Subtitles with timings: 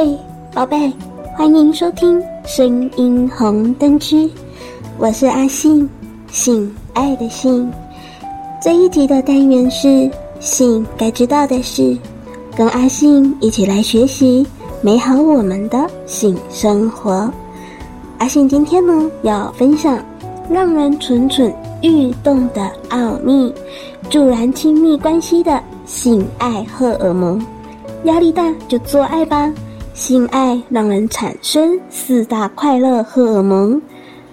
[0.00, 0.16] 嘿，
[0.54, 0.92] 宝贝，
[1.36, 4.30] 欢迎收听声音红灯区，
[4.96, 5.90] 我是阿信，
[6.30, 7.68] 性爱的性。
[8.62, 11.98] 这一集的单元是性该知道的事，
[12.56, 14.46] 跟阿信一起来学习
[14.82, 17.28] 美好我们的性生活。
[18.18, 19.98] 阿信今天呢要分享
[20.48, 21.52] 让人蠢蠢
[21.82, 23.52] 欲动的奥秘，
[24.08, 27.44] 助燃亲密关系的性爱荷尔蒙。
[28.04, 29.52] 压力大就做爱吧。
[29.98, 33.82] 性爱让人产生四大快乐荷尔蒙，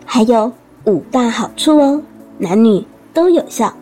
[0.05, 0.51] 还有
[0.85, 1.99] 五大好处哦，
[2.37, 3.73] 男女都有效。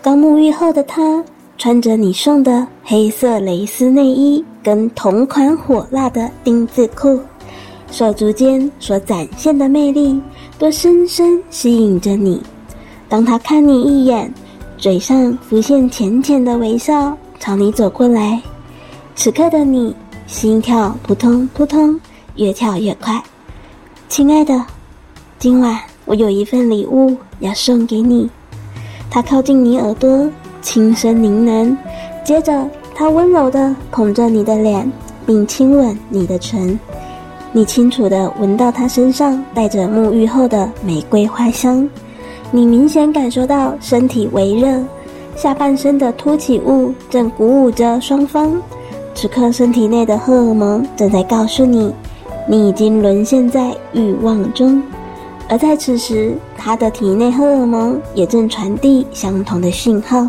[0.00, 1.24] 刚沐浴后的他，
[1.58, 7.18] 穿着你送的黑色蕾丝内衣跟同款火辣的丁字裤，
[7.90, 10.22] 手足间所展现的魅力，
[10.60, 12.40] 都深深吸引着你。
[13.08, 14.32] 当他看你一眼，
[14.76, 18.40] 嘴上浮现浅浅的微笑，朝你走过来。
[19.16, 19.92] 此刻的你，
[20.28, 21.98] 心跳扑通扑通，
[22.36, 23.20] 越跳越快。
[24.10, 24.62] 亲爱的，
[25.38, 28.28] 今晚我有一份礼物要送给你。
[29.10, 31.74] 他靠近你耳朵，轻声呢喃，
[32.22, 34.92] 接着他温柔地捧着你的脸，
[35.24, 36.78] 并亲吻你的唇。
[37.50, 41.88] 你清楚地闻到他身上带着沐浴后的玫瑰花香，
[42.50, 44.78] 你明显感受到身体微热，
[45.34, 48.52] 下半身的凸起物正鼓舞着双方。
[49.20, 51.92] 此刻，身体内的荷尔蒙正在告诉你，
[52.46, 54.80] 你已经沦陷在欲望中；
[55.48, 60.28] 而在此时，他的体内荷尔蒙也正传递相同的讯号。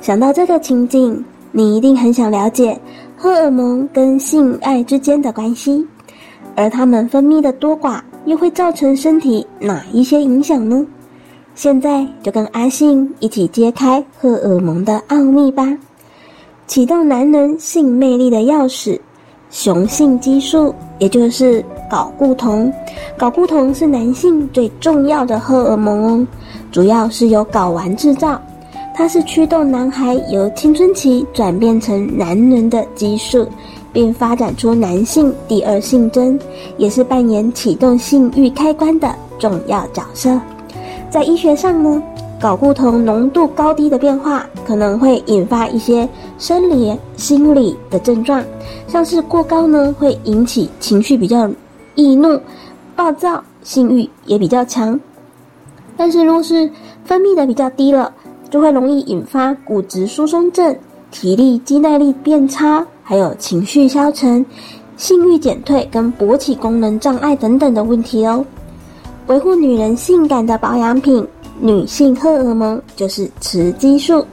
[0.00, 2.80] 想到这个情景，你一定很想了解
[3.16, 5.84] 荷尔蒙跟性爱之间的关系，
[6.54, 10.86] 而它们分泌的多寡又会造成身体哪一些影响呢？
[11.56, 15.76] 现在就跟阿信一起揭开荷尔蒙的奥秘吧。
[16.68, 19.00] 启动男人性魅力的钥匙，
[19.50, 22.70] 雄性激素，也就是睾固酮。
[23.18, 26.26] 睾固酮是男性最重要的荷尔蒙哦，
[26.70, 28.38] 主要是由睾丸制造。
[28.94, 33.48] 它是驱动男孩由青春期转变成男人的激素，
[33.90, 36.38] 并发展出男性第二性征，
[36.76, 40.38] 也是扮演启动性欲开关的重要角色。
[41.08, 42.02] 在医学上呢，
[42.40, 48.44] 睾固酮浓度高低的变化，可能会引发一些生理、心理的症状，
[48.86, 51.50] 像是过高呢，会引起情绪比较
[51.96, 52.40] 易怒、
[52.94, 54.98] 暴躁，性欲也比较强。
[55.96, 56.70] 但是，若是
[57.04, 58.12] 分泌的比较低了，
[58.48, 60.76] 就会容易引发骨质疏松症、
[61.10, 64.46] 体力、肌耐力变差，还有情绪消沉、
[64.96, 68.44] 性欲减退跟勃起功能障碍等等的问题哦。
[69.26, 71.26] 维护女人性感的保养品。
[71.60, 74.24] 女性荷尔蒙就是雌激素，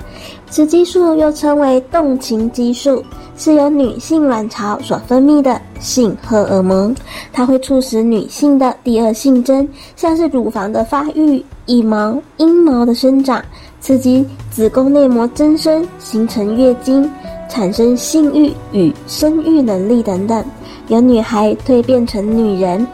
[0.50, 3.03] 雌激素又称为动情激素，
[3.36, 6.96] 是由女性卵巢所分泌的性荷尔蒙。
[7.34, 13.44] 它会促使女性的第二性征，像是乳房的发育、腋毛、阴毛的生长，
[13.80, 17.09] 刺激子宫内膜增生，形成月经，
[17.50, 20.44] 产生性欲与生育能力等等，
[20.88, 22.85] 由女孩蜕变成女人。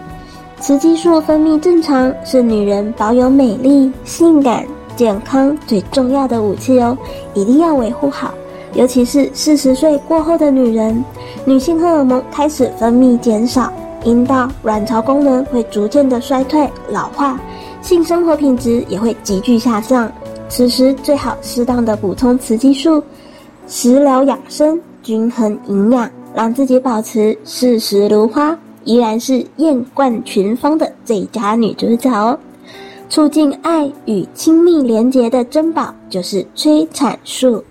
[0.62, 4.64] 雌激素分泌正常是女人保有美丽、性感、
[4.96, 6.96] 健康最重要的武器哦，
[7.34, 8.32] 一定要维护好。
[8.76, 11.04] 尤其是四十岁过后的女人，
[11.46, 13.74] 女性荷尔蒙开始分泌减少，
[14.04, 17.40] 阴道、卵巢功能会逐渐的衰退、老化，
[17.82, 20.12] 性生活品质也会急剧下降。
[20.48, 23.02] 此时最好适当的补充雌激素，
[23.66, 28.56] 食疗养生，均衡营养，让自己保持四时如花。
[28.84, 32.38] 依然是艳冠群芳的最佳女主角哦！
[33.10, 37.64] 促进爱与亲密连结的珍宝就是催产素。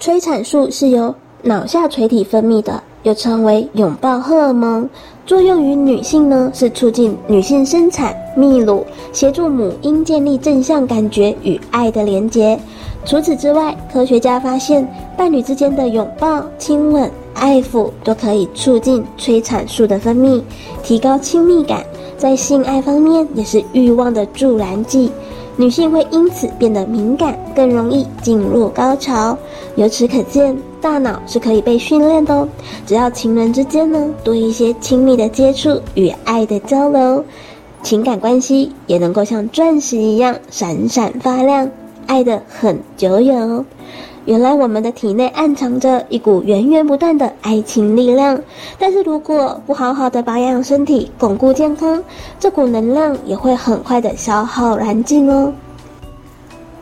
[0.00, 4.88] 催产素是由脑下垂体分泌的，又称为拥抱荷尔蒙，
[5.24, 12.58] 作用于女性呢，是促进女性生产、泌乳，协助母婴建立正向感觉与爱的连结。
[13.04, 17.10] 除此之外，科学家发现伴侣之间的拥抱、亲吻。
[17.42, 20.40] 爱抚都可以促进催产素的分泌，
[20.84, 21.84] 提高亲密感，
[22.16, 25.10] 在性爱方面也是欲望的助燃剂。
[25.56, 29.36] 女性会因此变得敏感，更容易进入高潮。
[29.74, 32.48] 由此可见，大脑是可以被训练的哦。
[32.86, 37.24] 只要情人之间呢，多一些亲密的接触与爱的交流，
[37.82, 41.68] 情感关系也能够像钻石一样闪闪发亮，
[42.06, 43.64] 爱得很久远哦。
[44.24, 48.40] 原来我们的体内暗藏着一股源源不断的爱情力量，
[48.78, 52.02] 但是如果不好好的保养身体、巩固健康，
[52.38, 55.52] 这股能量也会很快的消耗燃尽哦。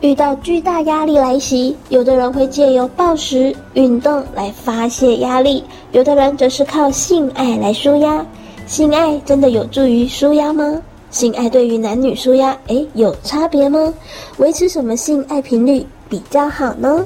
[0.01, 8.23] 遇到巨大压力来袭，有的人会借由暴食、运动来发泄压力，有的人则是靠性爱来舒压。
[8.67, 10.79] 性爱真的有助于舒压吗？
[11.09, 13.93] 性爱对于男女舒压，诶，有差别吗？
[14.37, 17.05] 维持什么性爱频率比较好呢？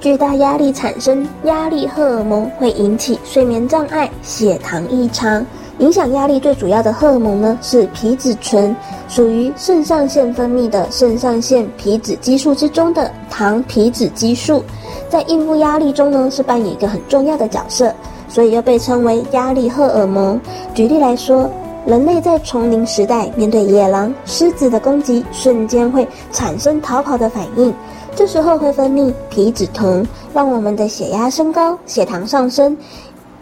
[0.00, 5.44] 巨大压力产生压力荷尔蒙，会引起睡眠障碍、血糖异常。
[5.78, 8.74] 影响压力最主要的荷尔蒙呢，是皮质醇，
[9.08, 14.62] 属于肾上腺分泌的肾上腺皮质激素之中的糖皮质激素，
[15.08, 17.92] 在应付压力中呢，是扮演一个很重要的角色，
[18.28, 20.40] 所以又被称为压力荷尔蒙。
[20.74, 21.50] 举例来说，
[21.86, 27.72] 人类在丛林时代面对野狼、狮子的攻击，瞬间会产生逃跑的反应，
[28.18, 30.04] 这时候会分泌皮质酮，
[30.34, 32.76] 让我们的血压升高、血糖上升，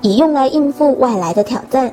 [0.02, 1.90] 以用来应付外来的挑战。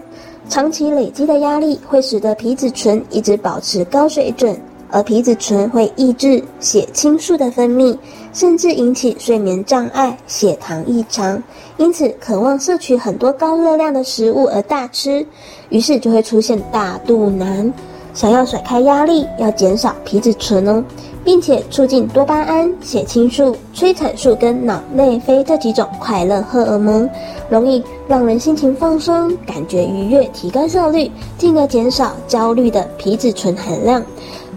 [0.49, 4.59] 长期累积的压力会使得皮质醇一直保持高水准，
[4.89, 7.97] 而皮质醇会抑制血清素的分泌，
[8.33, 11.41] 甚至引起睡眠障碍、血糖异常。
[11.77, 15.25] 因此，渴望摄取很多高热量的食物而大吃，
[15.69, 17.73] 于是就会出现大肚腩。
[18.13, 20.83] 想要甩开压力，要减少皮质醇哦。
[21.23, 27.09] 并且促进多巴胺、血清素、催产素跟脑内啡这几种快乐荷尔蒙，
[27.49, 34.03] 容易让人心情放松、感觉愉悦、提高效率，进而减少焦虑的皮质醇含量。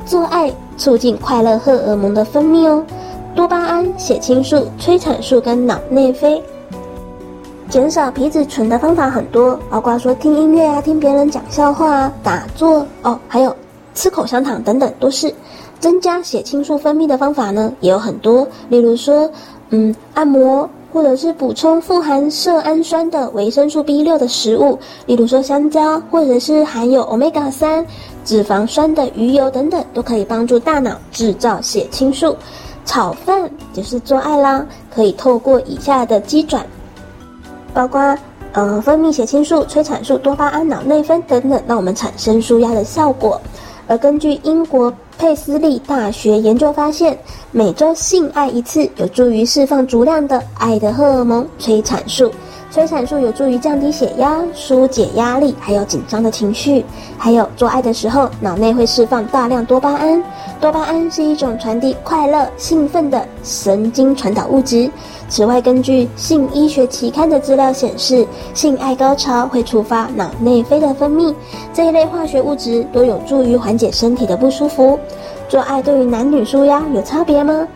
[0.04, 2.84] 做爱促进快乐荷尔蒙的分泌哦，
[3.34, 6.42] 多巴胺、血清素、催产素跟脑内啡。
[7.68, 13.54] 减少皮质醇的方法很多，包括说听音乐啊、听别人讲笑话啊、打坐哦，还有
[13.94, 15.32] 吃口香糖等等，都是。
[15.78, 19.30] 增加血清素分泌的方法呢，也有很多，例如说，
[19.70, 27.86] 嗯，按摩，或者是补充富含色氨酸的维生素 B 六的食物，例如说香蕉，或者是含有 Omega 三
[28.24, 32.36] 脂肪酸的鱼油等等，都可以帮助大脑制造血清素。
[32.84, 34.64] 炒饭就是做爱啦，
[34.94, 36.64] 可以透过以下的机转，
[37.74, 38.16] 包括
[38.52, 43.40] 呃分泌血清素、催产素、多巴胺、脑内啡等等，让我们产生舒压的效果。
[43.88, 47.18] 而根据英国佩斯利大学研究发现，
[47.50, 52.30] 每周性爱一次有助于释放足量的爱的荷尔蒙催产素。
[52.70, 56.84] 催产素有助于降低血压、疏解压力，还有紧张的情绪。
[57.16, 60.22] 还有做爱的时候，脑内会释放大量多巴胺。
[60.60, 64.90] 多巴胺是一种传递快乐、兴奋的神经传导物质。
[65.28, 71.34] 此外，根据性医学期刊的资料显示，性爱高潮会触发脑内啡的分泌，
[71.72, 74.98] 这一类化学物质都有助于缓解身体的不舒服。
[75.48, 77.66] 做爱对于男女舒压有差别吗？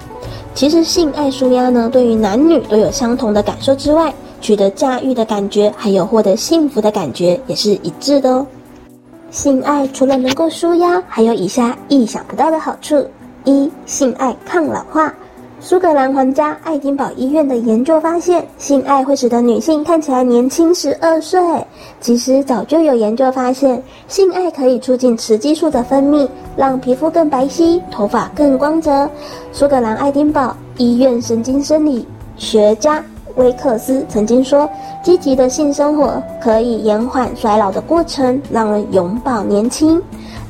[0.55, 8.47] 其实性爱舒压呢，对于男女都有相同的感受之外，取得驾驭的感觉，还有获得幸福的感觉，也是一致的哦。
[9.31, 13.07] 性爱除了能够舒压，还有以下意想不到的好处：
[13.45, 15.13] 一、性爱抗老化。
[15.63, 21.39] 苏格兰皇家爱丁堡医院的研究发现，性爱会使得女性看起来年轻十二岁。
[22.01, 26.27] 其实早就有研究发现，性爱可以促进雌激素的分泌，
[26.57, 29.09] 让皮肤更白皙，头发更光泽。
[29.53, 32.09] 苏格兰爱丁堡医院神经生理
[32.39, 33.05] 学家。
[33.37, 34.69] 威克斯曾经说
[35.03, 40.01] ：“积极的性生活可以延缓衰老的过程，让人永葆年轻。”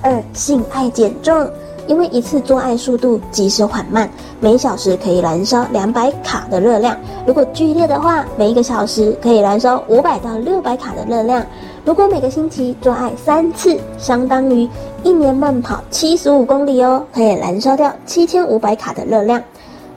[0.03, 1.47] 二、性爱减重，
[1.87, 4.09] 因为一次做爱速度即使缓慢，
[4.41, 6.95] 每小时可以燃烧两百卡的热量；
[7.27, 11.45] 如果剧烈的话，每一个小时可以燃烧五百到六百卡的热量。
[11.85, 14.67] 如果每个星期做爱三次，相当于
[15.03, 19.43] 一年慢跑七十五公里哦，可以燃烧掉七千五百卡的热量。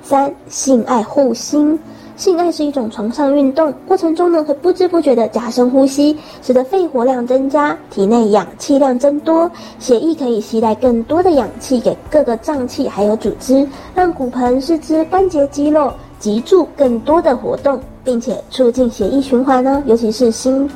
[0.01, 1.79] 三、性爱护心。
[2.15, 20.69] 性爱是一种床上运动，过程中呢会不知不觉地加深呼吸，使得肺活量增加，体内氧气量增多，血液可以携带更多的氧气给各个脏器还有组织，让骨盆、四肢、关节、肌肉脊柱更多的活动，并且促进血液循环呢，尤其是心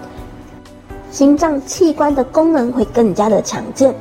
[1.11, 3.93] 心脏器官的功能会更加的强健。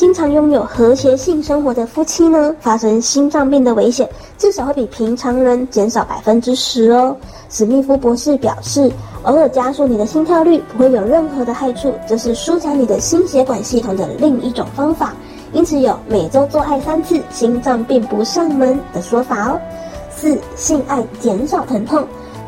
[0.00, 7.14] 经常拥有和谐性生活的夫妻呢，发生心脏病的危险至少会比平常人减少百分之十哦。
[7.50, 8.90] 史密夫博士表示，
[9.24, 15.12] 偶尔加速你的心跳率不会有任何的害处，这是舒展你的心血管系统的另一种方法。
[15.52, 19.60] 因此有每周做爱三次，心脏病不上门的说法哦。
[20.16, 22.02] 四、性爱减少疼痛。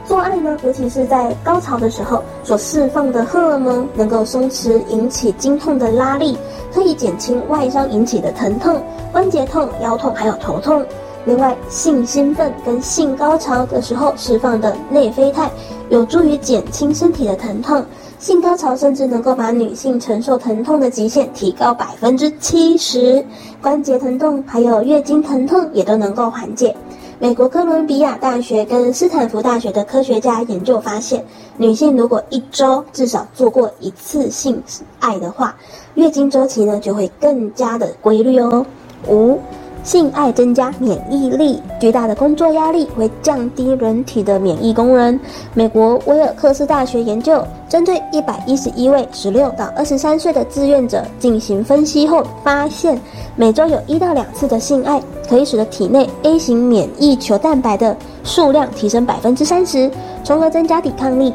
[0.04, 6.36] 做爱呢，尤其是在高潮的时候，所释放的荷尔蒙能够松弛引起经痛的拉力，
[6.74, 8.82] 可以减轻外伤引起的疼痛、
[9.12, 10.84] 关节痛、腰痛还有头痛。
[11.24, 15.48] 另外，性兴奋跟性高潮的时候释放的内啡肽，
[15.88, 17.84] 有助于减轻身体的疼痛。
[18.18, 23.24] 性高潮甚至能够把女性承受疼痛的极限提高百分之七十，
[23.60, 26.74] 关节疼痛还有月经疼痛也都能够缓解。
[27.22, 31.24] 美国哥伦比亚大学跟斯坦福大学的科学家研究发现，
[31.56, 34.60] 女性如果一周至少做过一次性
[34.98, 35.54] 爱的话，
[35.94, 38.66] 月经周期呢就会更加的规律哦。
[39.06, 39.38] 五。
[39.82, 45.18] 性爱增加免疫力，巨大的工作压力会降低人体的免疫功能。
[45.54, 53.00] 美国威尔克斯大学研究，针对一百一十一位十六到二十三岁的志愿者进行分析后，发现
[53.34, 59.90] 每周有一到两次的性爱，可以使得体内 A 型免疫球蛋白的数量提升百分之三十，
[60.22, 61.32] 从而增加抵抗力，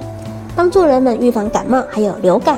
[0.55, 2.57] 帮助人们预防感冒还有流感。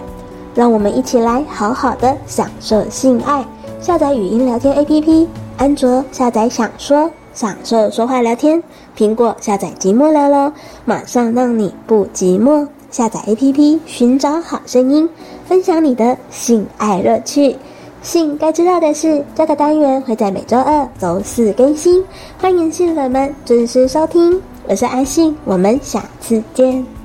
[0.53, 3.45] 让我们一起来好好的享受性爱，
[3.79, 5.25] 下载语音聊天 APP。
[5.59, 8.61] 安卓下载享说，享受说话聊天；
[8.97, 10.53] 苹果下载寂寞聊聊，
[10.85, 12.65] 马上让你不寂寞。
[12.89, 15.09] 下载 APP，寻找好声音，
[15.45, 17.57] 分享你的性爱乐趣。
[18.01, 22.05] 性该知道的事，这个单元会在每周二、周四更新，
[22.39, 24.41] 欢迎性粉们准时收听。
[24.65, 26.98] 我是阿信，我们下次见。